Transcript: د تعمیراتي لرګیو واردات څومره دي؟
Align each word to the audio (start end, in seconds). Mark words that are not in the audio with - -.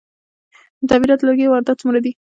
د 0.79 0.81
تعمیراتي 0.89 1.23
لرګیو 1.27 1.51
واردات 1.51 1.77
څومره 1.81 1.99
دي؟ 2.05 2.11